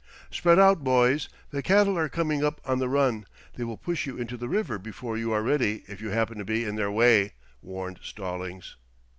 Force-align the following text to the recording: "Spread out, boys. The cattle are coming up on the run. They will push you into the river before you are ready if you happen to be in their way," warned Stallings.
"Spread 0.31 0.57
out, 0.57 0.83
boys. 0.83 1.29
The 1.51 1.61
cattle 1.61 1.95
are 1.95 2.09
coming 2.09 2.43
up 2.43 2.59
on 2.65 2.79
the 2.79 2.89
run. 2.89 3.27
They 3.53 3.63
will 3.63 3.77
push 3.77 4.07
you 4.07 4.17
into 4.17 4.35
the 4.35 4.49
river 4.49 4.79
before 4.79 5.15
you 5.15 5.31
are 5.31 5.43
ready 5.43 5.83
if 5.87 6.01
you 6.01 6.09
happen 6.09 6.39
to 6.39 6.43
be 6.43 6.63
in 6.65 6.75
their 6.75 6.89
way," 6.89 7.33
warned 7.61 7.99
Stallings. 8.01 8.77